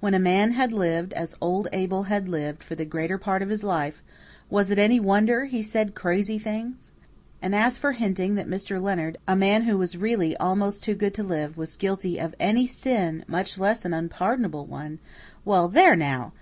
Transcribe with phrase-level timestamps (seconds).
[0.00, 3.50] When a man had lived as old Abel had lived for the greater part of
[3.50, 4.02] his life,
[4.48, 6.92] was it any wonder he said crazy things?
[7.42, 8.80] And as for hinting that Mr.
[8.80, 12.66] Leonard, a man who was really almost too good to live, was guilty of any
[12.66, 14.98] sin, much less an unpardonable one
[15.44, 16.32] well, there now!